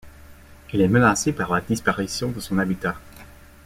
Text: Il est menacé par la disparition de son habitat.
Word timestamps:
Il 0.73 0.81
est 0.81 0.87
menacé 0.87 1.31
par 1.31 1.53
la 1.53 1.61
disparition 1.61 2.31
de 2.31 2.39
son 2.39 2.57
habitat. 2.57 2.95